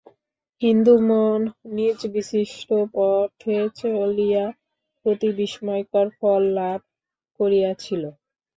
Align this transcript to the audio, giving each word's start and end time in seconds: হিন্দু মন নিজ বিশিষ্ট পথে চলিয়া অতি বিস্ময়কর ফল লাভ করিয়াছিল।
হিন্দু 0.61 0.93
মন 1.07 1.41
নিজ 1.75 1.99
বিশিষ্ট 2.15 2.67
পথে 2.93 3.57
চলিয়া 3.79 4.45
অতি 5.05 5.29
বিস্ময়কর 5.39 6.07
ফল 6.17 6.41
লাভ 6.57 6.79
করিয়াছিল। 7.39 8.03